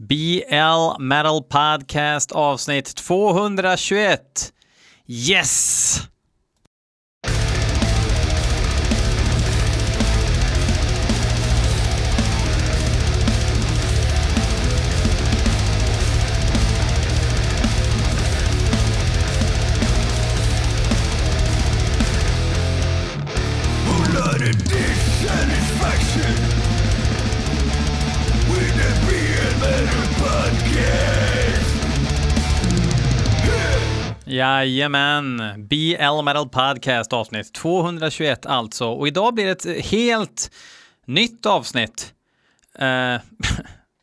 BL 0.00 0.94
Metal 0.98 1.42
Podcast 1.42 2.32
avsnitt 2.32 2.94
221. 2.94 4.52
Yes! 5.04 6.08
Jajamän, 34.38 35.54
BL 35.68 36.22
Metal 36.24 36.48
Podcast 36.48 37.12
avsnitt 37.12 37.54
221 37.54 38.46
alltså. 38.46 38.88
Och 38.88 39.08
idag 39.08 39.34
blir 39.34 39.46
det 39.46 39.50
ett 39.50 39.86
helt 39.86 40.50
nytt 41.06 41.46
avsnitt. 41.46 42.14
Uh, 42.82 43.20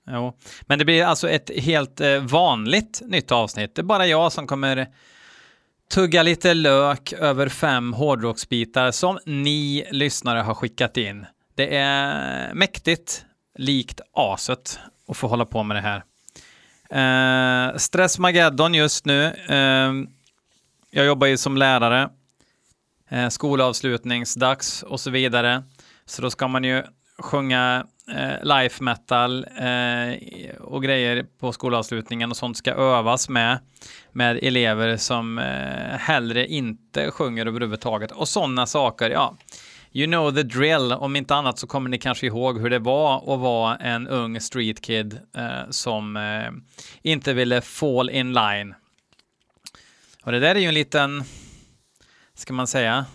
jo. 0.12 0.38
Men 0.62 0.80
det 0.80 0.86
blir 0.86 1.04
alltså 1.04 1.30
ett 1.30 1.52
helt 1.58 2.02
uh, 2.02 2.20
vanligt 2.20 3.02
nytt 3.06 3.32
avsnitt. 3.32 3.76
Det 3.76 3.82
är 3.82 3.84
bara 3.84 4.08
jag 4.08 4.32
som 4.32 4.48
kommer 4.48 4.88
tugga 5.92 6.24
lite 6.24 6.54
lök 6.54 7.14
över 7.14 7.50
fem 7.50 7.94
hårdrocksbitar 7.94 8.92
som 8.92 9.20
ni 9.26 9.88
lyssnare 9.92 10.40
har 10.40 10.54
skickat 10.54 10.98
in. 10.98 11.26
Det 11.56 11.76
är 11.76 12.54
mäktigt, 12.54 13.26
likt 13.58 14.02
aset, 14.14 14.80
att 15.08 15.18
få 15.18 15.28
hålla 15.28 15.46
på 15.46 15.64
med 15.64 15.78
det 15.78 15.82
här. 15.82 16.04
Uh, 16.94 17.78
Stressmageddon 17.78 18.74
just 18.74 19.06
nu. 19.06 19.26
Uh, 19.50 20.15
jag 20.96 21.06
jobbar 21.06 21.28
ju 21.28 21.38
som 21.38 21.58
lärare, 21.58 22.10
eh, 23.10 23.30
skolavslutningsdags 23.30 24.84
och 24.84 25.00
så 25.00 25.12
vidare. 25.12 25.64
Så 26.06 26.22
då 26.22 26.30
ska 26.30 26.48
man 26.48 26.64
ju 26.64 26.84
sjunga 27.20 27.86
eh, 28.16 28.44
life 28.44 28.84
metal 28.84 29.46
eh, 29.58 30.56
och 30.60 30.84
grejer 30.84 31.26
på 31.40 31.52
skolavslutningen 31.52 32.32
och 32.32 32.38
sånt 32.38 32.58
ska 32.58 32.72
övas 32.74 33.30
med 33.30 33.60
med 34.12 34.40
elever 34.42 34.98
som 34.98 35.38
eh, 35.38 35.98
hellre 35.98 36.48
inte 36.48 37.12
sjunger 37.12 37.46
överhuvudtaget 37.46 38.12
och 38.12 38.28
sådana 38.28 38.66
saker. 38.66 39.10
Ja, 39.10 39.38
You 39.92 40.08
know 40.08 40.32
the 40.32 40.44
drill. 40.44 40.92
Om 40.92 41.16
inte 41.16 41.36
annat 41.36 41.60
så 41.60 41.68
kommer 41.68 41.90
ni 41.90 41.98
kanske 41.98 42.28
ihåg 42.28 42.62
hur 42.62 42.70
det 42.70 42.80
var 42.80 43.18
att 43.18 43.40
vara 43.40 43.76
en 43.76 44.08
ung 44.08 44.40
street 44.40 44.82
kid 44.82 45.20
eh, 45.38 45.70
som 45.70 46.18
eh, 46.18 46.52
inte 47.02 47.34
ville 47.34 47.62
fall 47.62 48.10
in 48.10 48.34
line. 48.34 48.76
Och 50.26 50.32
det 50.32 50.40
där 50.40 50.56
är 50.56 50.60
ju 50.60 50.68
en 50.68 50.74
liten, 50.74 51.24
ska 52.34 52.54
man 52.54 52.68
säga, 52.68 53.06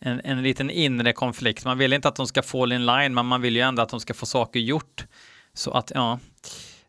en, 0.00 0.20
en 0.24 0.42
liten 0.42 0.70
inre 0.70 1.12
konflikt. 1.12 1.64
Man 1.64 1.78
vill 1.78 1.92
inte 1.92 2.08
att 2.08 2.16
de 2.16 2.26
ska 2.26 2.42
fall 2.42 2.72
in 2.72 2.86
line, 2.86 3.14
men 3.14 3.26
man 3.26 3.40
vill 3.40 3.56
ju 3.56 3.62
ändå 3.62 3.82
att 3.82 3.88
de 3.88 4.00
ska 4.00 4.14
få 4.14 4.26
saker 4.26 4.60
gjort. 4.60 5.06
Så 5.54 5.70
att, 5.70 5.92
ja, 5.94 6.18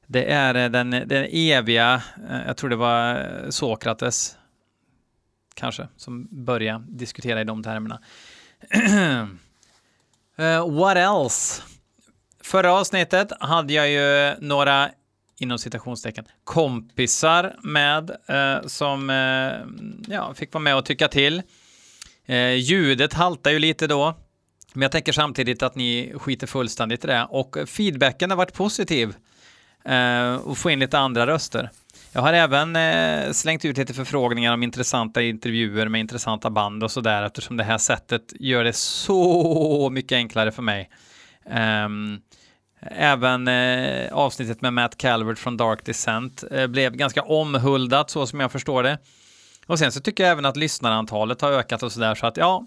det 0.08 0.32
är 0.32 0.56
eh, 0.56 0.70
den, 0.70 0.90
den 0.90 1.28
eviga, 1.32 2.02
eh, 2.30 2.46
jag 2.48 2.58
tror 2.58 2.70
det 2.70 2.76
var 2.76 3.16
eh, 3.16 3.50
Sokrates, 3.50 4.38
kanske, 5.54 5.88
som 5.98 6.28
började 6.46 6.86
diskutera 6.88 7.42
i 7.42 7.44
de 7.44 7.64
termerna 7.64 8.00
uh, 10.40 10.72
what 10.80 10.98
else? 10.98 11.64
Förra 12.42 12.74
avsnittet 12.74 13.32
hade 13.40 13.74
jag 13.74 13.90
ju 13.90 14.36
några 14.40 14.90
inom 15.40 15.58
citationstecken 15.58 16.26
kompisar 16.44 17.56
med 17.64 18.10
eh, 18.28 18.68
som 18.68 19.10
eh, 19.10 20.14
ja, 20.14 20.34
fick 20.34 20.54
vara 20.54 20.62
med 20.62 20.76
och 20.76 20.86
tycka 20.86 21.08
till. 21.08 21.42
Eh, 22.26 22.54
ljudet 22.54 23.14
haltar 23.14 23.52
ju 23.52 23.60
lite 23.60 23.88
då, 23.88 24.18
men 24.74 24.82
jag 24.82 24.92
tänker 24.92 25.12
samtidigt 25.12 25.64
att 25.64 25.76
ni 25.76 26.14
skiter 26.16 26.48
fullständigt 26.48 27.06
i 27.06 27.08
det 27.08 27.28
och 27.30 27.58
feedbacken 27.68 28.30
har 28.30 28.38
varit 28.38 28.54
positiv 28.54 29.16
eh, 29.86 30.36
och 30.36 30.58
få 30.58 30.70
in 30.70 30.80
lite 30.80 31.00
andra 31.00 31.28
röster. 31.28 31.70
Jag 32.12 32.22
har 32.22 32.34
även 32.34 32.76
eh, 32.76 33.32
slängt 33.32 33.66
ut 33.66 33.78
lite 33.78 33.94
förfrågningar 33.94 34.54
om 34.54 34.64
intressanta 34.64 35.22
intervjuer 35.22 35.88
med 35.88 36.02
intressanta 36.02 36.50
band 36.50 36.84
och 36.84 36.92
sådär 36.92 37.24
eftersom 37.24 37.58
det 37.58 37.64
här 37.64 37.78
sättet 37.78 38.34
gör 38.40 38.64
det 38.64 38.74
så 38.74 39.90
mycket 39.90 40.16
enklare 40.16 40.52
för 40.52 40.62
mig. 40.62 40.90
Ehm, 41.50 42.22
Även 42.92 43.48
eh, 43.48 44.14
avsnittet 44.14 44.62
med 44.62 44.74
Matt 44.74 44.98
Calvert 44.98 45.40
från 45.40 45.58
Dark 45.58 45.86
Descent 45.86 46.44
eh, 46.52 46.68
blev 46.68 46.96
ganska 46.96 47.22
omhuldat 47.22 48.10
så 48.10 48.28
som 48.28 48.40
jag 48.40 48.52
förstår 48.52 48.84
det. 48.84 48.98
Och 49.66 49.80
sen 49.80 49.92
så 49.92 50.00
tycker 50.00 50.24
jag 50.24 50.32
även 50.32 50.46
att 50.46 50.58
lyssnarantalet 50.58 51.42
har 51.42 51.52
ökat 51.52 51.84
och 51.84 51.92
sådär 51.92 52.16
så 52.16 52.28
att 52.28 52.38
ja, 52.38 52.66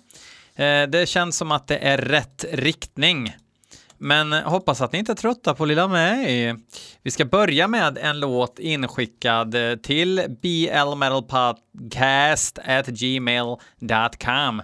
eh, 0.54 0.82
det 0.82 1.09
känns 1.09 1.37
som 1.37 1.53
att 1.53 1.66
det 1.66 1.78
är 1.78 1.99
rätt 1.99 2.44
riktning. 2.53 3.37
Men 3.99 4.32
eh, 4.32 4.43
hoppas 4.43 4.81
att 4.81 4.93
ni 4.93 4.99
inte 4.99 5.12
är 5.12 5.16
trötta 5.16 5.54
på 5.54 5.65
lilla 5.65 5.88
mig. 5.88 6.54
Vi 7.03 7.10
ska 7.10 7.25
börja 7.25 7.69
med 7.69 7.98
en 7.98 8.21
låt 8.21 8.59
inskickad 8.59 9.54
eh, 9.54 9.77
till 9.77 10.37
blmetalpodcast 10.43 12.59
at 12.65 12.87
gmail.com. 12.87 14.62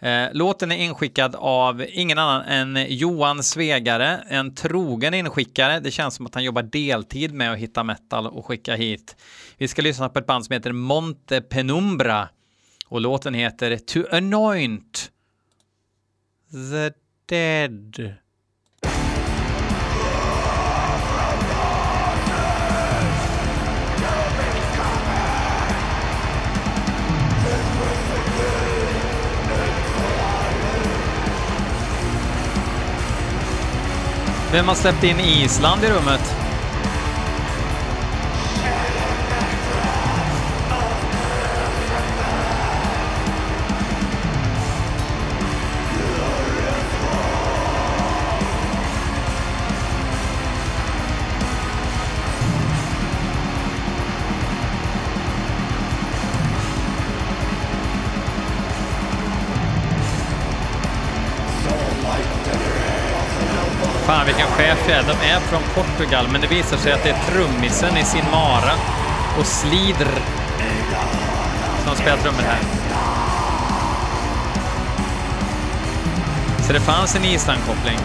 Eh, 0.00 0.28
låten 0.32 0.72
är 0.72 0.76
inskickad 0.76 1.34
av 1.38 1.84
ingen 1.88 2.18
annan 2.18 2.42
än 2.42 2.86
Johan 2.88 3.42
Svegare, 3.42 4.24
en 4.28 4.54
trogen 4.54 5.14
inskickare. 5.14 5.80
Det 5.80 5.90
känns 5.90 6.14
som 6.14 6.26
att 6.26 6.34
han 6.34 6.44
jobbar 6.44 6.62
deltid 6.62 7.34
med 7.34 7.52
att 7.52 7.58
hitta 7.58 7.84
metal 7.84 8.26
och 8.26 8.46
skicka 8.46 8.74
hit. 8.74 9.16
Vi 9.56 9.68
ska 9.68 9.82
lyssna 9.82 10.08
på 10.08 10.18
ett 10.18 10.26
band 10.26 10.44
som 10.44 10.52
heter 10.52 10.72
Monte 10.72 11.40
Penumbra 11.40 12.28
och 12.86 13.00
låten 13.00 13.34
heter 13.34 13.76
To 13.76 14.16
Anoint 14.16 15.10
the 16.50 16.92
Dead. 17.26 18.14
Vem 34.52 34.68
har 34.68 34.74
släppt 34.74 35.04
in 35.04 35.20
Island 35.20 35.84
i 35.84 35.86
rummet? 35.86 36.47
Fan 64.38 64.46
vilken 64.46 64.76
chef 64.76 64.88
jag 64.88 64.98
är. 64.98 65.02
De 65.02 65.28
är 65.30 65.40
från 65.40 65.62
Portugal, 65.74 66.28
men 66.32 66.40
det 66.40 66.46
visar 66.46 66.76
sig 66.76 66.92
att 66.92 67.02
det 67.02 67.10
är 67.10 67.30
trummisen 67.30 67.96
i 67.96 68.04
sin 68.04 68.24
Mara 68.30 68.72
och 69.38 69.46
Slidr 69.46 70.08
som 71.84 71.96
spelar 71.96 72.16
trummor 72.16 72.42
här. 72.42 72.58
Så 76.66 76.72
det 76.72 76.80
fanns 76.80 77.16
en 77.16 77.24
Island-koppling. 77.24 77.98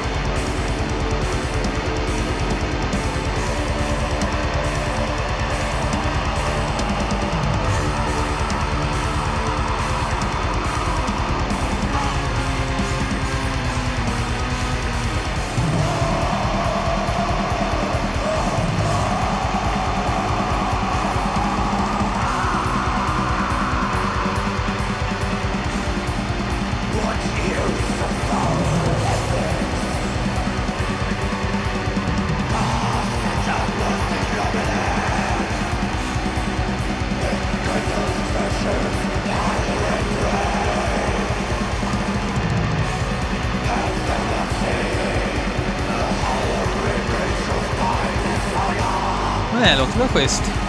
Men 49.97 50.07
det 50.07 50.62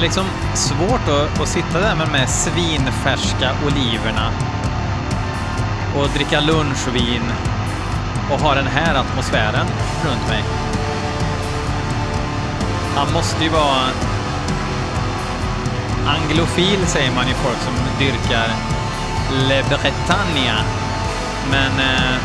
har 0.00 0.04
liksom 0.04 0.26
svårt 0.54 1.08
att, 1.08 1.40
att 1.40 1.48
sitta 1.48 1.80
där 1.80 1.94
med 1.94 2.06
de 2.06 2.18
här 2.18 2.26
svinfärska 2.26 3.50
oliverna 3.66 4.30
och 5.96 6.08
dricka 6.14 6.40
lunchvin 6.40 7.22
och 8.30 8.40
ha 8.40 8.54
den 8.54 8.66
här 8.66 8.94
atmosfären 8.94 9.66
runt 10.04 10.28
mig. 10.28 10.44
Han 12.96 13.12
måste 13.12 13.44
ju 13.44 13.50
vara 13.50 13.80
anglofil, 16.06 16.86
säger 16.86 17.14
man 17.14 17.28
ju 17.28 17.34
folk 17.34 17.58
som 17.58 17.74
dyrkar 17.98 18.48
Le 19.48 19.62
Bretagne. 19.62 20.54
Men 21.50 21.80
eh, 21.80 22.16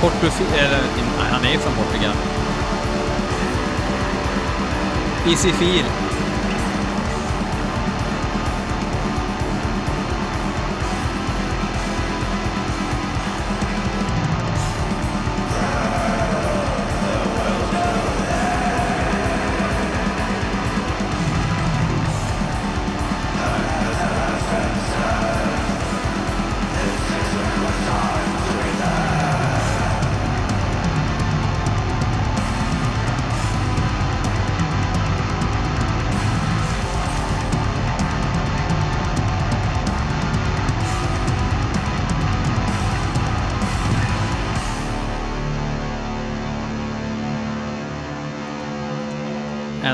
Portofil, 0.00 0.46
eller 0.58 0.80
nej, 0.96 1.28
han 1.30 1.44
är 1.44 1.52
ju 1.52 1.58
från 1.58 1.72
Portugal. 1.74 2.35
PC-fil 5.26 5.84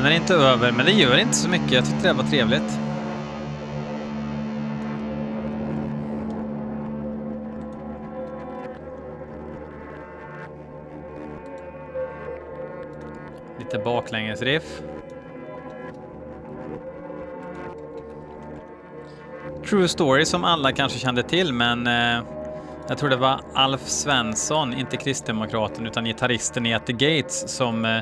Den 0.03 0.13
är 0.13 0.17
inte 0.17 0.35
över, 0.35 0.73
men 0.73 0.87
det 0.87 0.93
gör 0.93 1.19
inte 1.19 1.35
så 1.35 1.49
mycket. 1.49 1.73
Jag 1.73 1.85
tyckte 1.85 2.09
det 2.09 2.13
var 2.13 2.25
trevligt. 2.25 2.79
Lite 13.59 13.79
baklängesriff. 13.79 14.83
True 19.69 19.89
Story 19.89 20.25
som 20.25 20.45
alla 20.45 20.73
kanske 20.73 20.99
kände 20.99 21.23
till, 21.23 21.53
men 21.53 21.87
eh, 21.87 22.25
jag 22.89 22.99
tror 22.99 23.11
det 23.11 23.17
var 23.17 23.41
Alf 23.55 23.89
Svensson, 23.89 24.75
inte 24.75 24.97
kristdemokraten 24.97 25.87
utan 25.87 26.05
gitarristen 26.05 26.67
i 26.67 26.75
At 26.75 26.87
the 26.87 26.93
Gates 26.93 27.57
som 27.57 27.85
eh, 27.85 28.01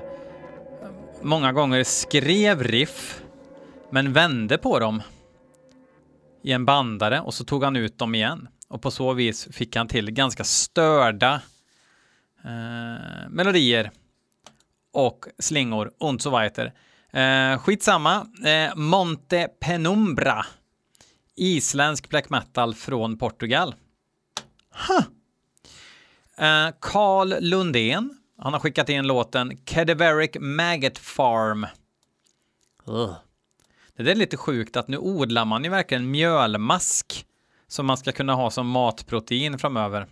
många 1.23 1.53
gånger 1.53 1.85
skrev 1.85 2.63
riff 2.63 3.23
men 3.91 4.13
vände 4.13 4.59
på 4.59 4.79
dem 4.79 5.03
i 6.43 6.53
en 6.53 6.65
bandare 6.65 7.21
och 7.21 7.35
så 7.35 7.45
tog 7.45 7.65
han 7.65 7.77
ut 7.77 7.99
dem 7.99 8.15
igen. 8.15 8.49
Och 8.69 8.83
på 8.83 8.91
så 8.91 9.13
vis 9.13 9.49
fick 9.53 9.77
han 9.77 9.89
till 9.89 10.11
ganska 10.11 10.45
störda 10.45 11.41
eh, 12.45 13.29
melodier 13.31 13.91
och 14.93 15.27
slingor 15.39 15.93
och 15.99 16.21
så 16.21 16.41
vidare. 16.41 16.73
Eh, 17.11 17.59
skitsamma. 17.59 18.27
Eh, 18.45 18.77
Monte 18.77 19.49
Penumbra. 19.61 20.47
Isländsk 21.37 22.09
black 22.09 22.31
metal 22.31 22.75
från 22.75 23.19
Portugal. 23.19 23.75
Huh. 24.89 25.05
Eh, 26.47 26.75
Carl 26.81 27.35
Lundén 27.41 28.20
han 28.43 28.53
har 28.53 28.61
skickat 28.61 28.89
in 28.89 29.07
låten 29.07 29.57
Cadaveric 29.65 30.31
Maggot 30.41 30.99
Farm. 30.99 31.67
Ugh. 32.87 33.15
Det 33.97 34.03
där 34.03 34.11
är 34.11 34.17
lite 34.17 34.37
sjukt 34.37 34.77
att 34.77 34.89
nu 34.89 34.99
odlar 34.99 35.45
man 35.45 35.65
ju 35.65 35.71
verkligen 35.71 36.11
mjölmask 36.11 37.27
som 37.69 37.87
man 37.87 37.97
ska 37.97 38.13
kunna 38.13 38.35
ha 38.35 38.51
som 38.51 38.69
matprotein 38.69 39.59
framöver. 39.59 40.07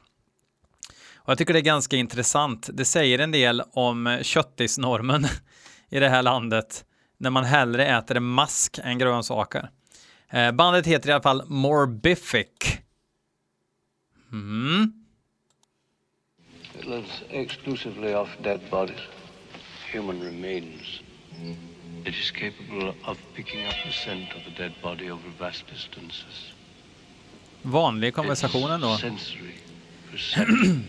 Och 1.14 1.30
jag 1.30 1.38
tycker 1.38 1.52
det 1.52 1.58
är 1.58 1.62
ganska 1.62 1.96
intressant. 1.96 2.70
Det 2.72 2.84
säger 2.84 3.18
en 3.18 3.30
del 3.30 3.62
om 3.72 4.18
köttisnormen 4.22 5.26
i 5.88 5.98
det 5.98 6.08
här 6.08 6.22
landet 6.22 6.84
när 7.18 7.30
man 7.30 7.44
hellre 7.44 7.86
äter 7.86 8.20
mask 8.20 8.78
än 8.82 8.98
grönsaker. 8.98 9.70
Eh, 10.30 10.52
bandet 10.52 10.86
heter 10.86 11.08
i 11.08 11.12
alla 11.12 11.22
fall 11.22 11.42
Morbific. 11.46 12.78
Mm. 14.32 14.97
It 16.88 16.92
lives 16.92 17.22
exclusively 17.30 18.14
off 18.14 18.30
dead 18.42 18.70
bodies, 18.70 19.00
human 19.92 20.20
remains. 20.20 21.02
It 22.06 22.14
is 22.14 22.30
capable 22.30 22.94
of 23.04 23.18
picking 23.34 23.66
up 23.66 23.74
the 23.84 23.92
scent 23.92 24.32
of 24.32 24.46
a 24.46 24.56
dead 24.56 24.72
body 24.82 25.10
over 25.10 25.28
vast 25.38 25.66
distances. 25.66 26.52
Vanlig 27.62 28.12
konversation 28.12 28.70
ändå. 28.70 28.92
Its 28.92 29.00
sensory 29.02 29.54
perception 30.10 30.88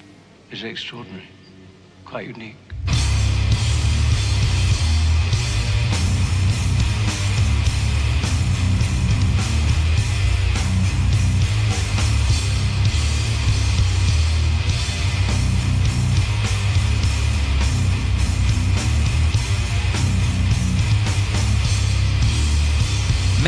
is 0.52 0.62
extraordinary, 0.62 1.28
quite 2.04 2.28
unique. 2.28 2.69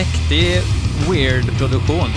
Mäktig, 0.02 0.62
weird 1.10 1.58
produktion. 1.58 2.10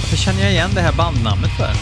Varför 0.00 0.16
känner 0.16 0.42
jag 0.42 0.50
igen 0.52 0.70
det 0.74 0.80
här 0.80 0.92
bandnamnet 0.92 1.50
för? 1.50 1.72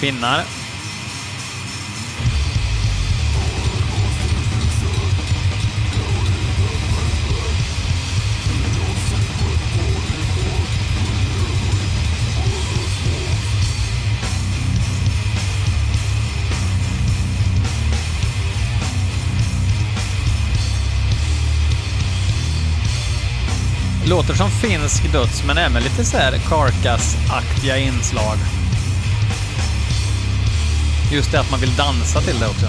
Finnar. 0.00 0.59
Låter 24.10 24.34
som 24.34 24.50
finsk 24.50 25.12
döds, 25.12 25.44
men 25.44 25.58
även 25.58 25.82
lite 25.82 26.04
så 26.04 26.16
här 26.16 26.32
Carcass-aktiga 26.32 27.78
inslag. 27.78 28.36
Just 31.12 31.32
det 31.32 31.40
att 31.40 31.50
man 31.50 31.60
vill 31.60 31.76
dansa 31.76 32.20
till 32.20 32.38
det 32.38 32.46
också. 32.46 32.66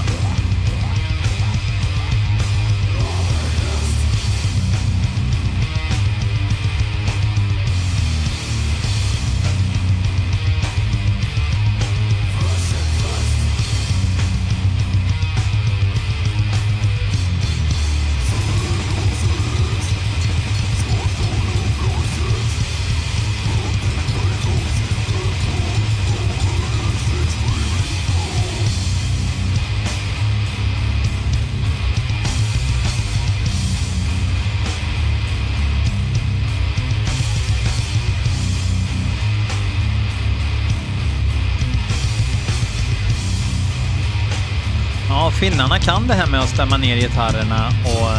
Finnarna 45.42 45.80
kan 45.80 46.08
det 46.08 46.14
här 46.14 46.28
med 46.28 46.40
att 46.40 46.50
stämma 46.50 46.78
ner 46.78 46.96
gitarrerna 46.96 47.68
och 47.86 48.12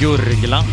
gurgla. 0.00 0.64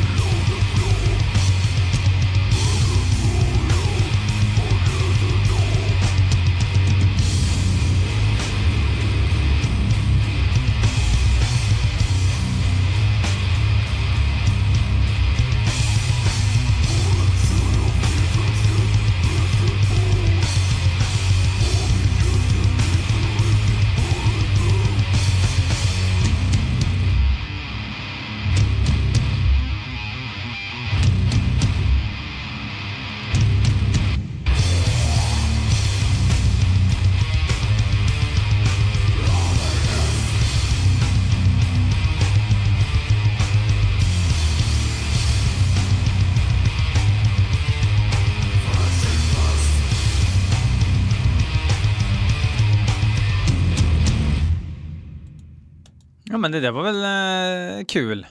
Men 56.45 56.51
det 56.51 56.59
där 56.59 56.71
var 56.71 56.83
väl 56.83 57.79
eh, 57.79 57.85
kul, 57.85 58.25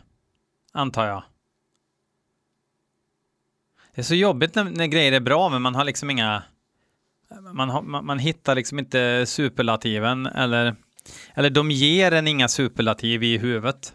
antar 0.73 1.07
jag. 1.07 1.23
Det 3.95 4.01
är 4.01 4.03
så 4.03 4.15
jobbigt 4.15 4.55
när, 4.55 4.65
när 4.65 4.87
grejer 4.87 5.13
är 5.13 5.21
bra, 5.21 5.49
men 5.49 5.63
man 5.63 5.75
har 5.75 5.85
liksom 5.85 6.11
inga... 6.11 6.43
Man, 7.53 7.71
har, 7.71 7.83
man, 7.83 8.07
man 8.07 8.19
hittar 8.19 8.55
liksom 8.55 8.79
inte 8.79 9.25
superlativen, 9.27 10.27
eller, 10.27 10.77
eller 11.35 11.51
de 11.51 11.71
ger 11.71 12.13
en 12.13 12.29
inga 12.29 12.49
superlativ 12.49 13.23
i 13.23 13.39
huvudet. 13.39 13.95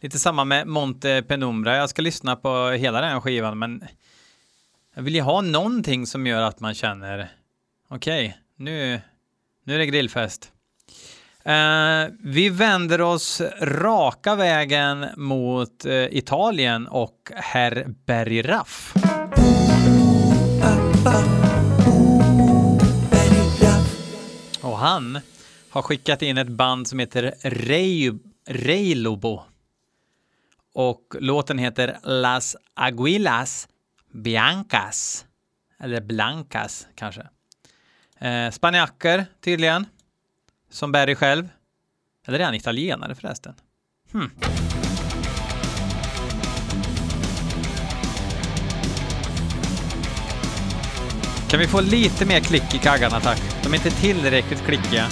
Lite 0.00 0.18
samma 0.18 0.44
med 0.44 0.66
Monte 0.66 1.22
Penumbra. 1.28 1.76
Jag 1.76 1.90
ska 1.90 2.02
lyssna 2.02 2.36
på 2.36 2.70
hela 2.70 3.00
den 3.00 3.10
här 3.10 3.20
skivan, 3.20 3.58
men 3.58 3.84
jag 4.94 5.02
vill 5.02 5.14
ju 5.14 5.22
ha 5.22 5.40
någonting 5.40 6.06
som 6.06 6.26
gör 6.26 6.42
att 6.42 6.60
man 6.60 6.74
känner 6.74 7.28
okej, 7.88 8.26
okay, 8.26 8.38
nu, 8.56 9.00
nu 9.64 9.74
är 9.74 9.78
det 9.78 9.86
grillfest. 9.86 10.51
Eh, 11.44 12.06
vi 12.18 12.48
vänder 12.48 13.00
oss 13.00 13.42
raka 13.60 14.34
vägen 14.34 15.06
mot 15.16 15.84
eh, 15.84 15.92
Italien 15.94 16.86
och 16.88 17.32
herr 17.34 17.84
Bergraff. 18.06 18.94
Och 24.62 24.78
han 24.78 25.20
har 25.70 25.82
skickat 25.82 26.22
in 26.22 26.38
ett 26.38 26.48
band 26.48 26.88
som 26.88 26.98
heter 26.98 27.34
Rei, 27.42 28.12
Reilobo. 28.46 29.42
Och 30.74 31.14
låten 31.20 31.58
heter 31.58 31.98
Las 32.02 32.56
Aguilas 32.74 33.68
Biancas. 34.12 35.24
Eller 35.80 36.00
Blancas 36.00 36.86
kanske. 36.94 37.26
Eh, 38.18 38.50
Spanjacker 38.50 39.26
tydligen. 39.40 39.86
Som 40.72 40.92
Barry 40.92 41.14
själv. 41.14 41.48
Eller 42.26 42.38
är 42.38 42.44
han 42.44 42.54
italienare 42.54 43.14
förresten? 43.14 43.54
Hmm. 44.12 44.30
Kan 51.50 51.60
vi 51.60 51.66
få 51.66 51.80
lite 51.80 52.26
mer 52.26 52.40
klick 52.40 52.74
i 52.74 52.78
kaggarna 52.78 53.20
tack? 53.20 53.40
De 53.62 53.72
är 53.72 53.76
inte 53.76 53.90
tillräckligt 53.90 54.64
klickiga. 54.64 55.06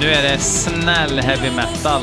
Nu 0.00 0.06
är 0.06 0.22
det 0.22 0.38
snäll 0.38 1.18
heavy 1.18 1.50
metal. 1.50 2.02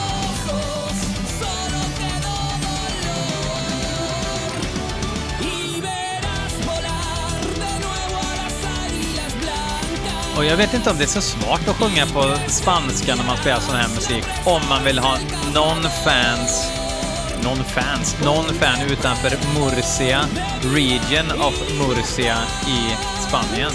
Och 10.41 10.47
jag 10.47 10.57
vet 10.57 10.73
inte 10.73 10.89
om 10.89 10.97
det 10.97 11.03
är 11.03 11.07
så 11.07 11.21
svårt 11.21 11.67
att 11.67 11.75
sjunga 11.75 12.05
på 12.05 12.37
spanska 12.47 13.15
när 13.15 13.23
man 13.23 13.37
spelar 13.37 13.59
sån 13.59 13.75
här 13.75 13.89
musik. 13.95 14.23
Om 14.45 14.61
man 14.69 14.83
vill 14.83 14.99
ha 14.99 15.17
någon 15.53 15.83
fans, 15.83 16.67
någon 17.43 17.63
fans, 17.63 18.15
någon 18.25 18.45
fan 18.45 18.81
utanför 18.91 19.59
Murcia, 19.59 20.25
region 20.63 21.41
of 21.41 21.53
Murcia 21.79 22.37
i 22.67 22.95
Spanien. 23.27 23.71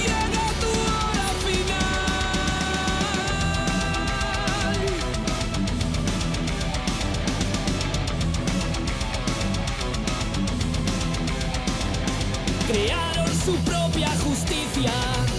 Crearon 12.68 13.28
su 13.28 13.52
propia 13.52 14.11
justicia. 14.25 15.36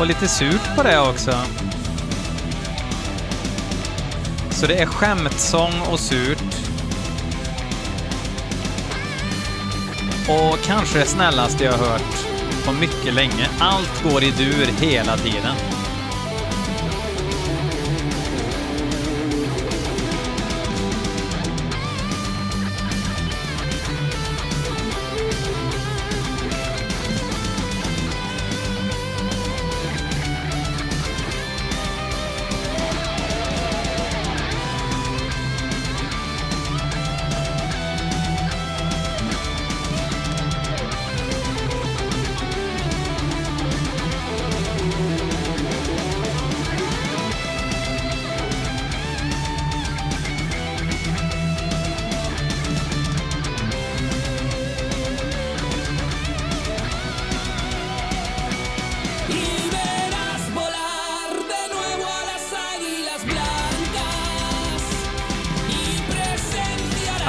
Och 0.00 0.06
lite 0.06 0.28
surt 0.28 0.76
på 0.76 0.82
det 0.82 1.00
också. 1.00 1.32
Så 4.50 4.66
det 4.66 4.74
är 4.74 4.86
skämtsång 4.86 5.80
och 5.90 6.00
surt. 6.00 6.54
Och 10.28 10.58
kanske 10.66 10.98
det 10.98 11.06
snällaste 11.06 11.64
jag 11.64 11.72
har 11.72 11.86
hört 11.86 12.26
på 12.64 12.72
mycket 12.72 13.14
länge. 13.14 13.48
Allt 13.58 14.02
går 14.02 14.22
i 14.22 14.30
dur 14.30 14.66
hela 14.80 15.16
tiden. 15.16 15.69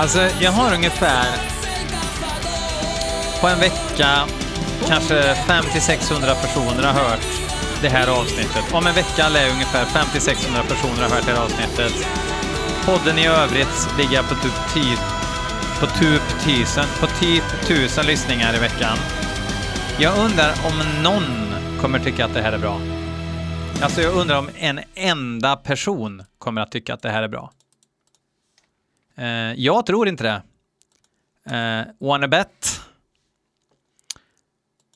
Alltså, 0.02 0.20
jag 0.40 0.52
har 0.52 0.74
ungefär 0.74 1.26
på 3.42 3.48
en 3.48 3.60
vecka 3.60 4.28
kanske 4.88 5.34
500-600 5.34 6.36
personer 6.42 6.84
har 6.84 6.94
hört 6.94 7.28
det 7.82 7.90
här 7.90 8.08
avsnittet. 8.20 8.74
Om 8.74 8.88
en 8.88 8.96
vecka 8.96 9.30
lär 9.30 9.50
ungefär 9.50 9.86
500-600 9.86 10.68
personer 10.68 11.04
ha 11.04 11.16
hört 11.16 11.26
det 11.26 11.32
här 11.32 11.44
avsnittet. 11.44 12.08
Podden 12.86 13.18
i 13.18 13.28
övrigt 13.28 13.90
ligger 13.98 14.24
på 14.24 14.36
typ 14.36 14.54
10 14.74 14.84
på 15.80 15.86
typ 15.86 16.22
tusen, 16.44 16.86
på 17.00 17.08
typ 17.08 17.44
tusen 17.68 18.06
lyssningar 18.06 18.56
i 18.56 18.60
veckan. 18.60 18.98
Jag 20.00 20.18
undrar 20.18 20.54
om 20.66 21.04
någon 21.04 21.56
kommer 21.82 22.00
tycka 22.00 22.26
att 22.26 22.34
det 22.34 22.42
här 22.42 22.52
är 22.52 22.58
bra. 22.58 22.82
Alltså 23.82 24.02
jag 24.02 24.14
undrar 24.14 24.38
om 24.38 24.50
en 24.56 24.80
enda 24.96 25.56
person 25.56 26.24
kommer 26.38 26.62
att 26.62 26.72
tycka 26.72 26.94
att 26.94 27.02
det 27.02 27.10
här 27.10 27.24
är 27.24 27.28
bra. 27.28 27.52
Eh, 29.22 29.54
jag 29.54 29.86
tror 29.86 30.08
inte 30.08 30.24
det. 30.24 30.44
Eh, 31.56 31.94
wanna 32.00 32.28
bet? 32.28 32.82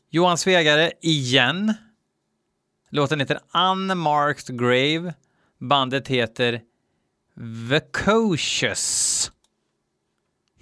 Johan 0.09 0.37
Svegare 0.37 0.91
igen. 1.01 1.73
Låten 2.89 3.19
heter 3.19 3.39
Unmarked 3.53 4.59
Grave. 4.59 5.13
Bandet 5.57 6.07
heter 6.07 6.61
Vacocious. 7.69 9.31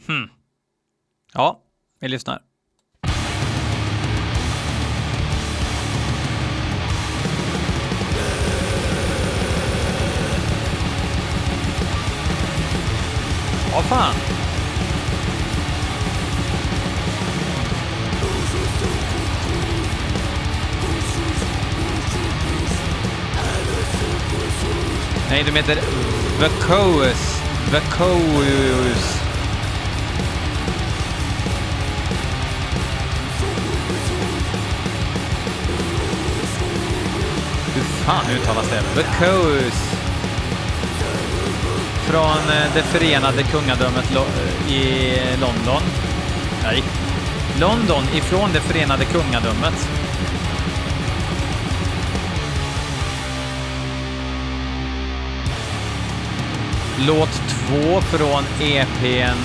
Hmm. 0.07 0.29
Ja, 1.33 1.61
vi 1.99 2.07
lyssnar. 2.07 2.41
Vad 13.75 13.83
fan? 13.83 14.13
Nej, 25.29 25.43
de 25.43 25.55
heter 25.55 25.77
Vacous. 26.39 27.41
Vacous. 27.71 29.19
Hur 37.75 37.83
fan 37.83 38.25
uttalas 38.31 38.69
det? 38.69 38.83
Vacous. 38.95 39.92
Från 42.13 42.49
eh, 42.49 42.73
det 42.75 42.83
förenade 42.83 43.43
kungadömet 43.43 44.11
i 44.69 45.11
London. 45.41 45.81
Nej. 46.63 46.83
London 47.59 48.03
ifrån 48.15 48.49
det 48.53 48.59
förenade 48.59 49.05
kungadömet. 49.05 49.89
Låt 57.07 57.41
två 57.49 58.01
från 58.01 58.43
EPn 58.61 59.37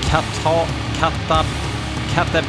Kata, 0.00 0.66
Kata, 1.00 2.42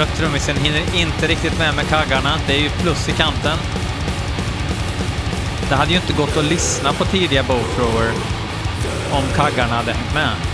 Gött, 0.00 0.16
trummisen 0.16 0.56
hinner 0.56 0.94
inte 0.94 1.26
riktigt 1.26 1.58
med 1.58 1.74
med 1.74 1.88
kaggarna. 1.88 2.38
Det 2.46 2.54
är 2.54 2.60
ju 2.60 2.68
plus 2.68 3.08
i 3.08 3.12
kanten. 3.12 3.58
Det 5.68 5.74
hade 5.74 5.90
ju 5.90 5.96
inte 5.96 6.12
gått 6.12 6.36
att 6.36 6.44
lyssna 6.44 6.92
på 6.92 7.04
tidiga 7.04 7.42
Bowthrower 7.42 8.12
om 9.12 9.22
kaggarna 9.36 9.74
hade 9.74 9.92
hängt 9.92 10.14
med. 10.14 10.49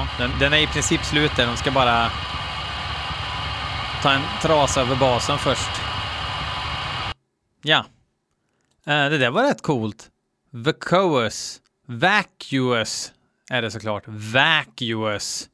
Ja, 0.00 0.08
den, 0.18 0.38
den 0.38 0.52
är 0.52 0.58
i 0.58 0.66
princip 0.66 1.04
slut 1.04 1.36
där. 1.36 1.46
De 1.46 1.56
ska 1.56 1.70
bara 1.70 2.10
ta 4.02 4.12
en 4.12 4.22
trasa 4.42 4.80
över 4.80 4.96
basen 4.96 5.38
först. 5.38 5.70
Ja. 7.62 7.86
Eh, 8.86 9.10
det 9.10 9.18
där 9.18 9.30
var 9.30 9.42
rätt 9.42 9.62
coolt. 9.62 10.10
Vacuous. 10.50 11.60
Vacuous 11.86 13.12
är 13.50 13.62
det 13.62 13.70
såklart. 13.70 14.02
Vacuous. 14.06 15.48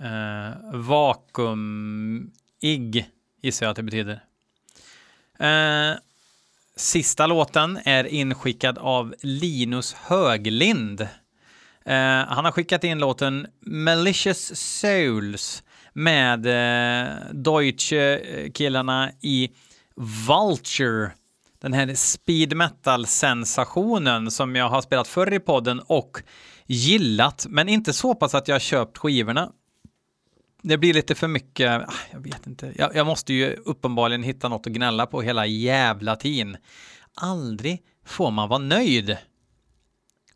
Uh, 0.00 0.50
vakuumig 0.72 2.30
gissar 3.42 3.66
jag 3.66 3.70
att 3.70 3.76
det 3.76 3.82
betyder. 3.82 4.20
Uh, 5.40 5.96
sista 6.76 7.26
låten 7.26 7.78
är 7.84 8.04
inskickad 8.04 8.78
av 8.78 9.14
Linus 9.22 9.94
Höglind. 9.94 11.08
Eh, 11.86 11.94
han 12.28 12.44
har 12.44 12.52
skickat 12.52 12.84
in 12.84 12.98
låten 12.98 13.46
Malicious 13.60 14.56
Souls 14.80 15.62
med 15.92 16.46
eh, 16.46 17.12
Deutsche-killarna 17.32 19.10
i 19.20 19.50
Vulture. 20.28 21.10
Den 21.60 21.72
här 21.72 21.94
speed 21.94 22.56
metal-sensationen 22.56 24.30
som 24.30 24.56
jag 24.56 24.68
har 24.68 24.82
spelat 24.82 25.08
förr 25.08 25.32
i 25.32 25.40
podden 25.40 25.80
och 25.80 26.18
gillat, 26.66 27.46
men 27.48 27.68
inte 27.68 27.92
så 27.92 28.14
pass 28.14 28.34
att 28.34 28.48
jag 28.48 28.54
har 28.54 28.60
köpt 28.60 28.98
skivorna 28.98 29.50
det 30.64 30.78
blir 30.78 30.94
lite 30.94 31.14
för 31.14 31.28
mycket, 31.28 31.82
ah, 31.88 31.92
jag 32.10 32.20
vet 32.20 32.46
inte. 32.46 32.72
Jag, 32.76 32.96
jag, 32.96 33.06
måste 33.06 33.34
ju 33.34 33.54
uppenbarligen 33.54 34.22
hitta 34.22 34.48
något 34.48 34.66
att 34.66 34.72
gnälla 34.72 35.06
på 35.06 35.22
hela 35.22 35.46
jävla 35.46 36.16
tiden. 36.16 36.56
Aldrig 37.14 37.82
får 38.06 38.30
man 38.30 38.48
vara 38.48 38.58
nöjd. 38.58 39.16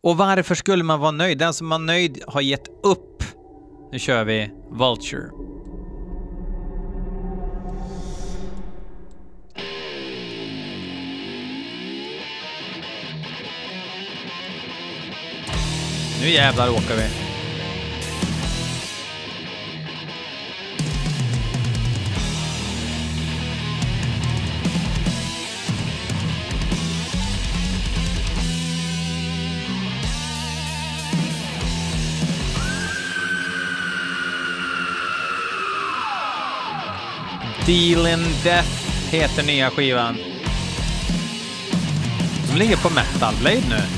Och 0.02 0.16
varför 0.16 0.54
skulle 0.54 0.84
man 0.84 1.00
vara 1.00 1.10
nöjd? 1.10 1.38
Den 1.38 1.54
som 1.54 1.72
är 1.72 1.78
nöjd 1.78 2.22
har 2.26 2.40
gett 2.40 2.68
upp. 2.82 3.22
Nu 3.92 3.98
kör 3.98 4.24
vi 4.24 4.50
Vulture. 4.70 5.30
Nu 16.20 16.30
jävlar 16.30 16.70
åker 16.70 16.96
vi. 16.96 17.27
Deal 37.68 38.06
Death 38.44 39.10
heter 39.10 39.42
nya 39.42 39.70
skivan. 39.70 40.16
De 42.50 42.58
ligger 42.58 42.76
på 42.76 42.88
Metal 42.88 43.34
Blade 43.40 43.62
nu. 43.68 43.97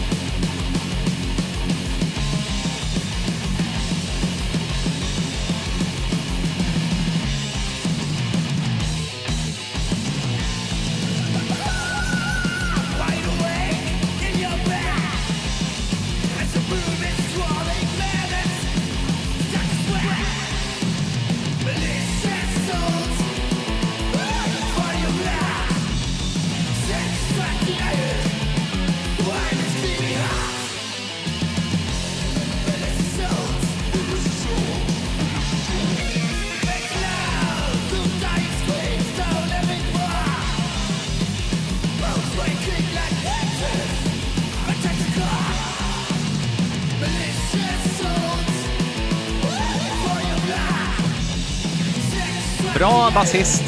Basist. 53.14 53.64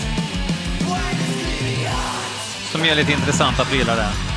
Som 2.72 2.84
gör 2.84 2.94
lite 2.94 3.12
intressanta 3.12 3.64
prylar 3.64 3.96
där. 3.96 4.31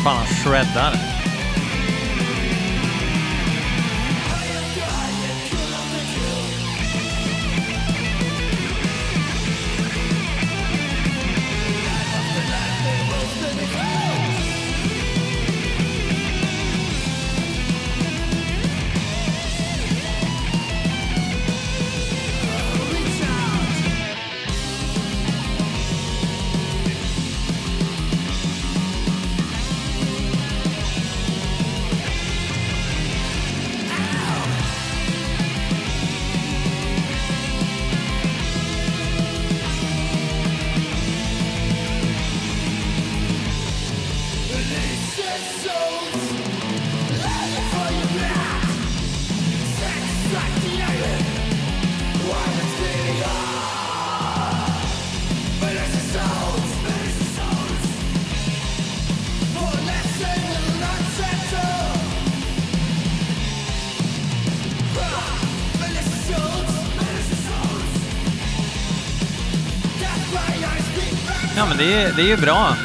Som 0.00 0.04
fan 0.04 0.26
shreddar. 0.26 1.09
Det 71.80 71.92
är, 71.92 72.12
det 72.12 72.22
är 72.22 72.26
ju 72.26 72.36
bra. 72.36 72.76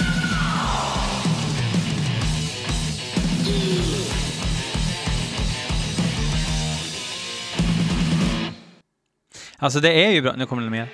Alltså 9.57 9.79
det 9.79 10.05
är 10.05 10.11
ju 10.11 10.21
bra. 10.21 10.33
Nu 10.35 10.45
kommer 10.45 10.63
det 10.63 10.69
mer. 10.69 10.89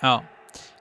Ja. 0.00 0.22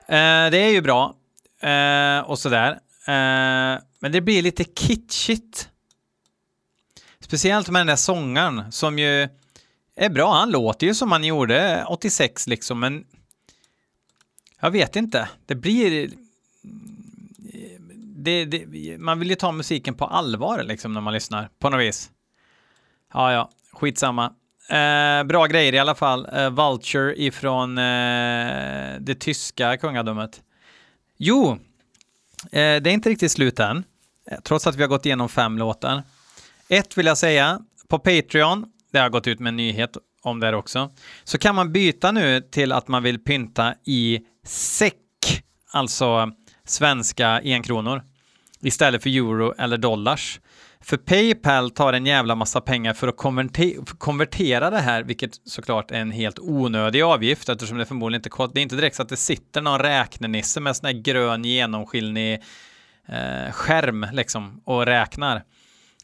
Eh, 0.08 0.52
det 0.52 0.58
är 0.58 0.70
ju 0.70 0.82
bra. 0.82 1.16
Eh, 1.62 2.20
och 2.20 2.40
sådär. 2.40 2.72
Eh, 3.08 3.82
men 4.00 4.12
det 4.12 4.22
blir 4.22 4.42
lite 4.42 4.64
kitschigt. 4.64 5.70
Speciellt 7.20 7.70
med 7.70 7.80
den 7.80 7.88
där 7.88 7.96
sångaren 7.96 8.72
som 8.72 9.00
ju 9.00 9.30
är 9.96 10.10
bra. 10.10 10.34
Han 10.34 10.52
låter 10.52 10.88
ju 10.88 10.94
som 10.94 11.12
han 11.12 11.24
gjorde 11.24 11.86
86 11.88 12.48
liksom, 12.48 12.80
men 12.80 13.06
jag 14.66 14.72
vet 14.72 14.96
inte. 14.96 15.30
Det 15.46 15.56
blir... 15.56 16.10
Det, 18.18 18.46
det, 18.46 18.98
man 18.98 19.20
vill 19.20 19.30
ju 19.30 19.36
ta 19.36 19.52
musiken 19.52 19.94
på 19.94 20.06
allvar 20.06 20.64
liksom 20.64 20.94
när 20.94 21.02
man 21.02 21.14
lyssnar 21.14 21.50
på 21.60 21.70
något 21.70 21.80
vis. 21.82 22.12
Ja, 23.14 23.34
ja, 23.34 23.50
skitsamma. 23.74 24.26
eh, 24.70 25.24
bra 25.24 25.46
grejer 25.46 25.74
i 25.74 25.80
alla 25.80 25.96
fall. 25.96 26.28
Eh, 26.34 26.50
Vulture 26.50 27.22
ifrån 27.22 27.78
eh, 27.78 28.96
det 29.00 29.16
tyska 29.20 29.78
kungadömet. 29.78 30.42
Jo, 31.18 31.52
eh, 32.44 32.82
det 32.82 32.90
är 32.90 32.94
inte 32.94 33.10
riktigt 33.10 33.32
slut 33.32 33.60
än, 33.60 33.84
eh, 34.32 34.40
trots 34.44 34.68
att 34.68 34.76
vi 34.76 34.82
har 34.82 34.90
gått 34.90 35.06
igenom 35.06 35.30
fem 35.30 35.58
låtar. 35.58 36.04
Ett 36.70 36.98
vill 36.98 37.06
jag 37.06 37.18
säga, 37.18 37.60
på 37.88 38.00
Patreon, 38.00 38.66
det 38.92 39.00
har 39.00 39.10
gått 39.10 39.28
ut 39.28 39.40
med 39.40 39.50
en 39.50 39.56
nyhet 39.56 39.98
om 40.26 40.40
det 40.40 40.56
också, 40.56 40.90
så 41.24 41.38
kan 41.38 41.56
man 41.56 41.72
byta 41.72 42.12
nu 42.12 42.42
till 42.42 42.72
att 42.72 42.88
man 42.88 43.04
vill 43.04 43.20
pynta 43.20 43.74
i 43.86 44.20
SEK, 44.46 44.94
alltså 45.72 46.32
svenska 46.66 47.42
enkronor, 47.44 48.02
istället 48.62 49.04
för 49.04 49.10
euro 49.10 49.54
eller 49.58 49.78
dollars. 49.78 50.40
För 50.82 50.98
Paypal 50.98 51.72
tar 51.72 51.94
en 51.94 52.06
jävla 52.06 52.36
massa 52.36 52.62
pengar 52.62 52.94
för 52.94 53.08
att 53.08 53.18
konverter 53.18 53.98
konvertera 53.98 54.70
det 54.70 54.80
här, 54.80 55.04
vilket 55.04 55.32
såklart 55.46 55.92
är 55.92 56.00
en 56.00 56.12
helt 56.12 56.40
onödig 56.40 57.02
avgift 57.02 57.50
eftersom 57.50 57.78
det 57.78 57.86
förmodligen 57.86 58.20
inte 58.20 58.30
kostar. 58.30 58.54
Det 58.54 58.60
är 58.60 58.64
inte 58.64 58.76
direkt 58.76 58.96
så 58.96 59.02
att 59.02 59.10
det 59.10 59.18
sitter 59.18 59.62
någon 59.62 59.80
räknenisse 59.80 60.60
med 60.60 60.76
sån 60.76 60.86
här 60.86 60.94
grön 60.94 61.46
genomskinlig 61.46 62.34
eh, 63.08 63.52
skärm 63.52 64.08
liksom 64.14 64.62
och 64.66 64.86
räknar. 64.86 65.44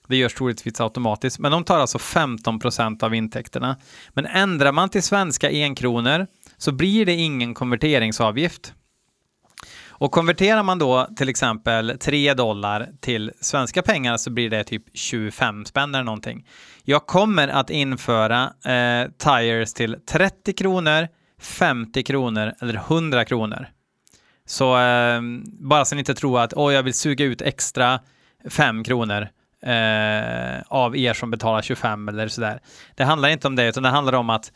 Det 0.07 0.17
görs 0.17 0.33
troligtvis 0.33 0.81
automatiskt, 0.81 1.39
men 1.39 1.51
de 1.51 1.63
tar 1.63 1.79
alltså 1.79 1.99
15 1.99 2.59
procent 2.59 3.03
av 3.03 3.15
intäkterna. 3.15 3.77
Men 4.09 4.25
ändrar 4.25 4.71
man 4.71 4.89
till 4.89 5.03
svenska 5.03 5.49
enkronor 5.49 6.27
så 6.57 6.71
blir 6.71 7.05
det 7.05 7.13
ingen 7.13 7.53
konverteringsavgift. 7.53 8.73
Och 10.01 10.11
konverterar 10.11 10.63
man 10.63 10.79
då 10.79 11.07
till 11.17 11.29
exempel 11.29 11.97
3 11.99 12.33
dollar 12.33 12.89
till 12.99 13.31
svenska 13.41 13.81
pengar 13.81 14.17
så 14.17 14.29
blir 14.29 14.49
det 14.49 14.63
typ 14.63 14.83
25 14.93 15.65
spänn 15.65 15.95
eller 15.95 16.03
någonting. 16.03 16.47
Jag 16.83 17.07
kommer 17.07 17.47
att 17.47 17.69
införa 17.69 18.43
eh, 18.43 19.09
tires 19.17 19.73
till 19.73 19.97
30 20.05 20.53
kronor, 20.53 21.07
50 21.41 22.03
kronor 22.03 22.53
eller 22.61 22.73
100 22.73 23.25
kronor. 23.25 23.67
Så 24.45 24.77
eh, 24.77 25.21
bara 25.43 25.85
så 25.85 25.95
ni 25.95 25.99
inte 25.99 26.15
tror 26.15 26.39
att 26.39 26.53
oh, 26.53 26.73
jag 26.73 26.83
vill 26.83 26.93
suga 26.93 27.25
ut 27.25 27.41
extra 27.41 27.99
5 28.49 28.83
kronor 28.83 29.27
eh, 29.61 30.61
av 30.67 30.97
er 30.97 31.13
som 31.13 31.31
betalar 31.31 31.61
25 31.61 32.09
eller 32.09 32.27
sådär. 32.27 32.59
Det 32.95 33.03
handlar 33.03 33.29
inte 33.29 33.47
om 33.47 33.55
det, 33.55 33.67
utan 33.67 33.83
det 33.83 33.89
handlar 33.89 34.13
om 34.13 34.29
att 34.29 34.51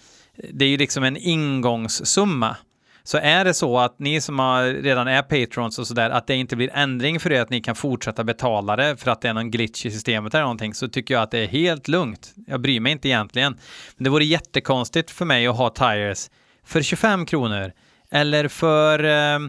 det 0.53 0.65
är 0.65 0.69
ju 0.69 0.77
liksom 0.77 1.03
en 1.03 1.17
ingångssumma. 1.17 2.55
Så 3.03 3.17
är 3.17 3.45
det 3.45 3.53
så 3.53 3.79
att 3.79 3.99
ni 3.99 4.21
som 4.21 4.39
har, 4.39 4.63
redan 4.63 5.07
är 5.07 5.21
patrons 5.21 5.79
och 5.79 5.87
sådär, 5.87 6.09
att 6.09 6.27
det 6.27 6.35
inte 6.35 6.55
blir 6.55 6.69
ändring 6.73 7.19
för 7.19 7.31
er, 7.31 7.41
att 7.41 7.49
ni 7.49 7.61
kan 7.61 7.75
fortsätta 7.75 8.23
betala 8.23 8.75
det 8.75 8.97
för 8.97 9.11
att 9.11 9.21
det 9.21 9.29
är 9.29 9.33
någon 9.33 9.51
glitch 9.51 9.85
i 9.85 9.91
systemet 9.91 10.33
eller 10.33 10.43
någonting, 10.43 10.73
så 10.73 10.87
tycker 10.87 11.13
jag 11.13 11.23
att 11.23 11.31
det 11.31 11.39
är 11.39 11.47
helt 11.47 11.87
lugnt. 11.87 12.33
Jag 12.47 12.61
bryr 12.61 12.79
mig 12.79 12.91
inte 12.91 13.07
egentligen. 13.07 13.57
Men 13.97 14.03
det 14.03 14.09
vore 14.09 14.25
jättekonstigt 14.25 15.11
för 15.11 15.25
mig 15.25 15.47
att 15.47 15.57
ha 15.57 15.69
tires 15.69 16.29
för 16.65 16.81
25 16.81 17.25
kronor 17.25 17.71
eller 18.11 18.47
för 18.47 19.03
eh, 19.03 19.39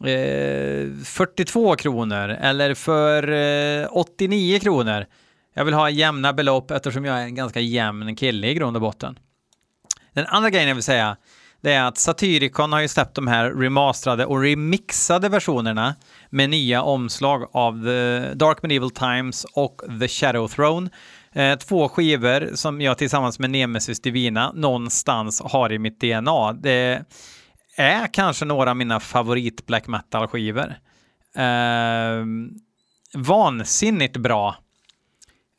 eh, 0.00 1.04
42 1.04 1.76
kronor 1.76 2.28
eller 2.28 2.74
för 2.74 3.30
eh, 3.82 3.88
89 3.90 4.58
kronor. 4.58 5.06
Jag 5.54 5.64
vill 5.64 5.74
ha 5.74 5.90
jämna 5.90 6.32
belopp 6.32 6.70
eftersom 6.70 7.04
jag 7.04 7.18
är 7.18 7.24
en 7.24 7.34
ganska 7.34 7.60
jämn 7.60 8.16
kille 8.16 8.46
i 8.46 8.54
grund 8.54 8.76
och 8.76 8.80
botten. 8.80 9.18
Den 10.12 10.26
andra 10.26 10.50
grejen 10.50 10.68
jag 10.68 10.74
vill 10.74 10.84
säga 10.84 11.16
det 11.60 11.72
är 11.72 11.84
att 11.84 11.98
Satyricon 11.98 12.72
har 12.72 12.80
ju 12.80 12.88
släppt 12.88 13.14
de 13.14 13.26
här 13.26 13.50
remasterade 13.50 14.26
och 14.26 14.40
remixade 14.40 15.28
versionerna 15.28 15.94
med 16.30 16.50
nya 16.50 16.82
omslag 16.82 17.48
av 17.52 17.84
The 17.84 18.34
Dark 18.34 18.62
Medieval 18.62 18.90
Times 18.90 19.44
och 19.44 19.82
The 20.00 20.08
Shadow 20.08 20.48
Throne. 20.48 20.90
Eh, 21.32 21.58
två 21.58 21.88
skivor 21.88 22.50
som 22.54 22.80
jag 22.80 22.98
tillsammans 22.98 23.38
med 23.38 23.50
Nemesis 23.50 24.00
Divina 24.00 24.52
någonstans 24.52 25.42
har 25.44 25.72
i 25.72 25.78
mitt 25.78 26.00
DNA. 26.00 26.52
Det 26.52 27.04
är 27.76 28.06
kanske 28.06 28.44
några 28.44 28.70
av 28.70 28.76
mina 28.76 29.00
favorit 29.00 29.66
black 29.66 29.86
metal-skivor. 29.86 30.74
Eh, 31.36 32.24
vansinnigt 33.14 34.16
bra. 34.16 34.56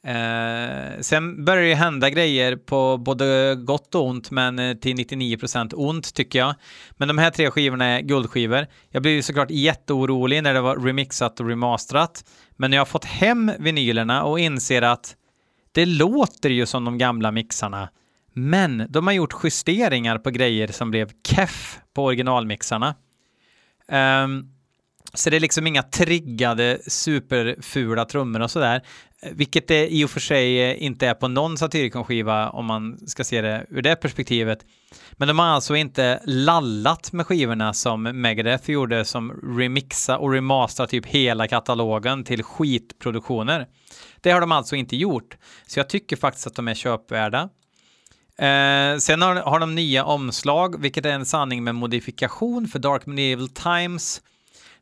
Eh, 0.08 1.00
sen 1.02 1.46
börjar 1.46 1.64
det 1.64 1.76
hända 1.76 2.10
grejer 2.10 2.56
på 2.56 2.98
både 2.98 3.56
gott 3.56 3.96
och 3.96 4.06
ont, 4.06 4.32
men 4.32 4.60
eh, 4.60 4.74
till 4.74 4.96
99% 4.96 5.74
ont 5.76 6.14
tycker 6.14 6.40
jag. 6.40 6.56
Men 6.92 7.08
de 7.08 7.18
här 7.18 7.32
tre 7.32 7.52
skivorna 7.52 7.86
är 7.86 8.02
guldskivor. 8.02 8.68
Jag 8.90 9.02
blev 9.02 9.14
ju 9.14 9.22
såklart 9.22 9.52
jätteorolig 9.52 10.44
när 10.44 10.54
det 10.54 10.62
var 10.62 10.76
remixat 10.76 11.40
och 11.40 11.48
remasterat. 11.48 12.24
Men 12.56 12.72
när 12.72 12.78
jag 12.78 12.82
har 12.82 12.86
fått 12.86 13.06
hem 13.06 13.52
vinylerna 13.60 14.24
och 14.24 14.40
inser 14.40 14.82
att 14.82 15.16
det 15.72 15.86
låter 15.86 16.50
ju 16.50 16.66
som 16.66 16.86
de 16.86 16.98
gamla 16.98 17.32
mixarna. 17.32 17.90
Men 18.38 18.86
de 18.90 19.08
har 19.08 19.14
gjort 19.14 19.44
justeringar 19.44 20.18
på 20.18 20.30
grejer 20.30 20.68
som 20.68 20.92
blev 20.92 21.10
keff 21.28 21.80
på 21.94 22.04
originalmixarna. 22.04 22.96
Um, 24.24 24.52
så 25.14 25.30
det 25.30 25.36
är 25.36 25.40
liksom 25.40 25.68
inga 25.68 25.84
triggade 25.84 26.80
superfula 26.88 28.06
trummor 28.06 28.42
och 28.42 28.52
sådär. 28.52 28.82
Vilket 29.32 29.68
det 29.68 29.94
i 29.94 30.06
och 30.06 30.10
för 30.10 30.20
sig 30.20 30.72
eh, 30.72 30.84
inte 30.84 31.08
är 31.08 31.14
på 31.14 31.28
någon 31.28 31.58
Satyricon-skiva 31.58 32.50
om 32.50 32.66
man 32.66 33.08
ska 33.08 33.24
se 33.24 33.42
det 33.42 33.66
ur 33.70 33.82
det 33.82 33.96
perspektivet. 33.96 34.66
Men 35.12 35.28
de 35.28 35.40
har 35.40 35.46
alltså 35.46 35.76
inte 35.76 36.22
lallat 36.26 37.12
med 37.12 37.26
skivorna 37.26 37.74
som 37.74 38.04
Megadeth 38.04 38.72
gjorde 38.72 39.06
som 39.06 39.32
remixa 39.32 40.18
och 40.18 40.32
remastera 40.32 40.88
typ 40.88 41.06
hela 41.06 41.48
katalogen 41.48 42.24
till 42.24 42.44
skitproduktioner. 42.44 43.68
Det 44.22 44.32
har 44.32 44.42
de 44.42 44.52
alltså 44.52 44.76
inte 44.76 44.96
gjort. 44.96 45.38
Så 45.68 45.80
jag 45.80 45.90
tycker 45.90 46.16
faktiskt 46.16 46.48
att 46.48 46.56
de 46.56 46.68
är 46.68 46.74
köpvärda. 46.74 47.50
Eh, 48.38 48.98
sen 48.98 49.22
har, 49.22 49.36
har 49.36 49.60
de 49.60 49.76
nya 49.76 50.06
omslag, 50.06 50.82
vilket 50.82 51.06
är 51.06 51.10
en 51.10 51.26
sanning 51.26 51.64
med 51.64 51.76
modifikation 51.76 52.68
för 52.68 52.80
Dark 52.80 53.06
Medieval 53.06 53.50
Times 53.50 54.22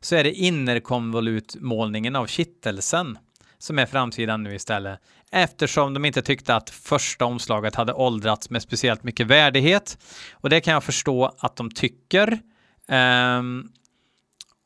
så 0.00 0.16
är 0.16 0.24
det 0.24 0.32
innerkonvolutmålningen 0.32 2.16
av 2.16 2.26
kittelsen 2.26 3.18
som 3.58 3.78
är 3.78 3.86
framsidan 3.86 4.42
nu 4.42 4.54
istället. 4.54 5.00
Eftersom 5.30 5.94
de 5.94 6.04
inte 6.04 6.22
tyckte 6.22 6.54
att 6.54 6.70
första 6.70 7.24
omslaget 7.24 7.74
hade 7.74 7.92
åldrats 7.92 8.50
med 8.50 8.62
speciellt 8.62 9.02
mycket 9.02 9.26
värdighet. 9.26 9.98
Och 10.32 10.50
det 10.50 10.60
kan 10.60 10.74
jag 10.74 10.84
förstå 10.84 11.34
att 11.38 11.56
de 11.56 11.70
tycker. 11.70 12.38
Um, 13.38 13.72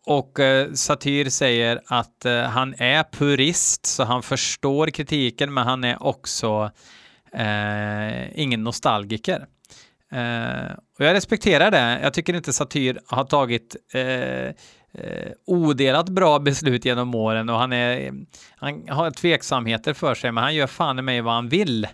och 0.06 0.38
uh, 0.38 0.72
Satyr 0.72 1.28
säger 1.30 1.80
att 1.86 2.26
uh, 2.26 2.40
han 2.42 2.74
är 2.78 3.04
purist, 3.12 3.86
så 3.86 4.04
han 4.04 4.22
förstår 4.22 4.86
kritiken, 4.86 5.54
men 5.54 5.66
han 5.66 5.84
är 5.84 6.02
också 6.02 6.70
eh, 7.32 8.40
ingen 8.40 8.64
nostalgiker. 8.64 9.46
Eh, 10.12 10.72
och 10.98 11.04
jag 11.04 11.14
respekterar 11.14 11.70
det. 11.70 12.00
Jag 12.02 12.14
tycker 12.14 12.34
inte 12.34 12.52
Satyr 12.52 13.00
har 13.06 13.24
tagit 13.24 13.76
eh, 13.94 14.02
eh, 14.92 15.32
odelat 15.46 16.08
bra 16.08 16.38
beslut 16.38 16.84
genom 16.84 17.14
åren 17.14 17.48
och 17.48 17.58
han, 17.58 17.72
är, 17.72 18.12
han 18.56 18.88
har 18.88 19.10
tveksamheter 19.10 19.94
för 19.94 20.14
sig, 20.14 20.32
men 20.32 20.44
han 20.44 20.54
gör 20.54 20.66
fan 20.66 20.98
i 20.98 21.02
mig 21.02 21.20
vad 21.20 21.34
han 21.34 21.48
vill. 21.48 21.88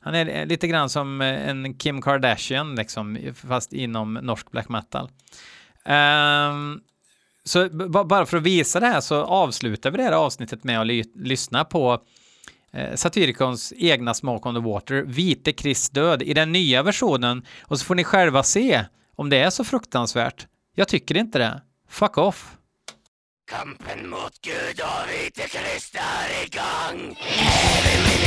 Han 0.00 0.14
är 0.14 0.28
eh, 0.28 0.46
lite 0.46 0.66
grann 0.66 0.88
som 0.88 1.20
en 1.20 1.74
Kim 1.74 2.02
Kardashian, 2.02 2.74
liksom, 2.74 3.18
fast 3.48 3.72
inom 3.72 4.14
norsk 4.14 4.50
black 4.50 4.68
metal. 4.68 5.08
Um, 5.86 6.80
så 7.44 7.68
bara 8.04 8.26
för 8.26 8.36
att 8.36 8.42
visa 8.42 8.80
det 8.80 8.86
här 8.86 9.00
så 9.00 9.24
avslutar 9.24 9.90
vi 9.90 9.96
det 9.96 10.02
här 10.02 10.12
avsnittet 10.12 10.64
med 10.64 10.80
att 10.80 10.86
ly 10.86 11.04
lyssna 11.14 11.64
på 11.64 11.98
Satyricons 12.94 13.72
egna 13.76 14.14
Smoke 14.14 14.48
on 14.48 14.54
the 14.54 14.60
Water, 14.60 15.02
Vite 15.02 15.52
Chris 15.52 15.90
död, 15.90 16.22
i 16.22 16.34
den 16.34 16.52
nya 16.52 16.82
versionen. 16.82 17.46
Och 17.62 17.78
så 17.78 17.84
får 17.84 17.94
ni 17.94 18.04
själva 18.04 18.42
se 18.42 18.84
om 19.16 19.30
det 19.30 19.36
är 19.36 19.50
så 19.50 19.64
fruktansvärt. 19.64 20.46
Jag 20.74 20.88
tycker 20.88 21.16
inte 21.16 21.38
det. 21.38 21.62
Fuck 21.88 22.18
off. 22.18 22.56
Kampen 23.50 24.10
mot 24.10 24.40
Gud 24.40 24.80
och 24.80 25.10
vite 25.10 25.48
Krist 25.48 25.94
är 25.94 26.44
igång 26.44 27.16
Även 27.28 28.12
i 28.12 28.24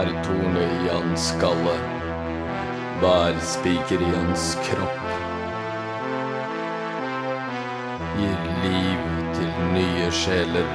bergtornet 0.00 0.84
i 0.84 0.88
hans 0.88 1.28
skalle. 1.28 1.76
Bærspiker 3.02 4.00
i 4.00 4.12
hans 4.14 4.54
kropp. 4.64 5.00
Gir 8.16 8.46
liv 8.64 9.02
til 9.36 9.50
nye 9.74 10.10
sjeler, 10.22 10.70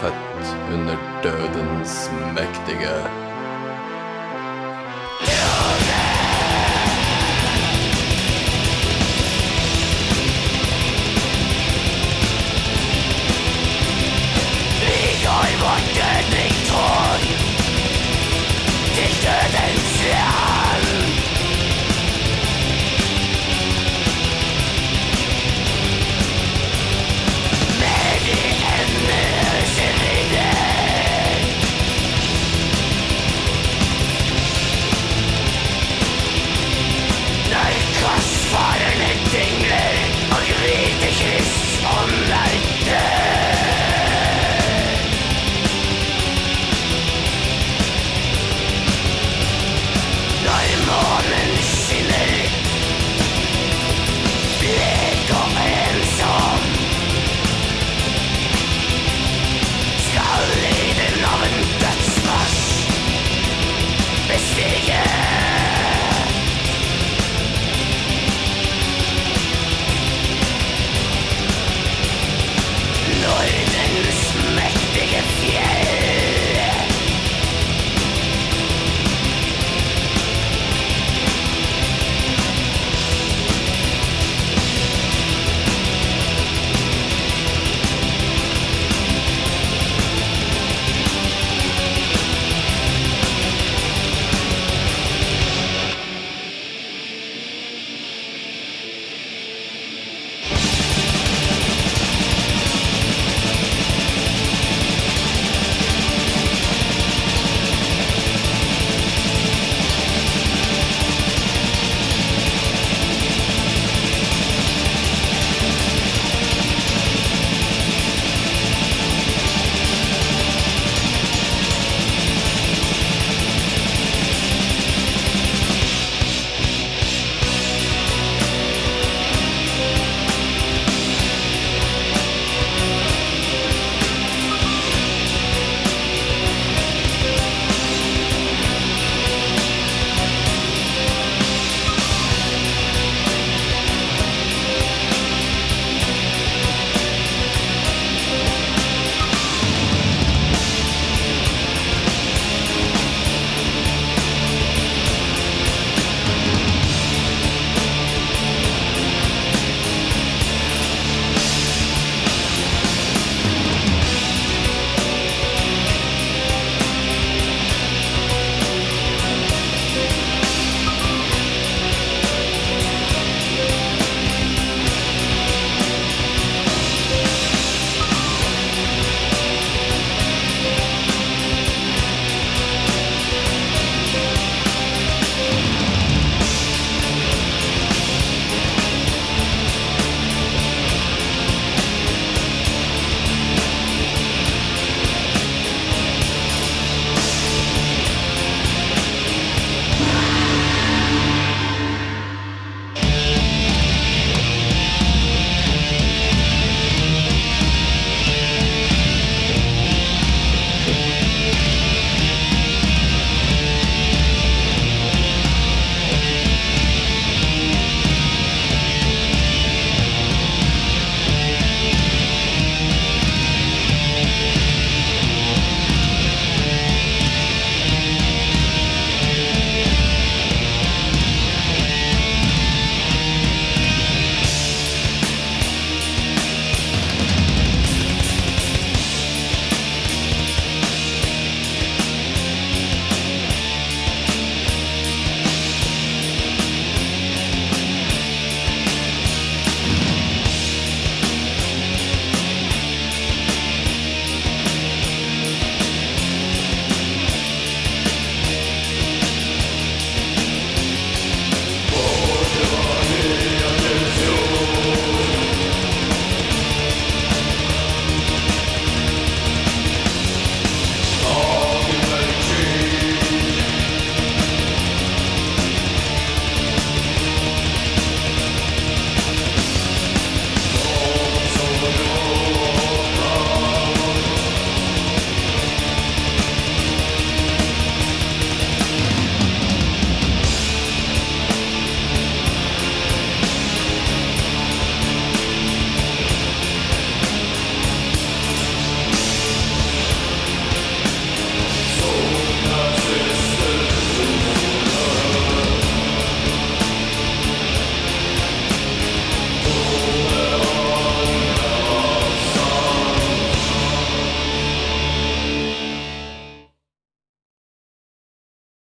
født 0.00 0.52
under 0.74 0.96
dødens 1.22 2.10
mektige 2.34 3.27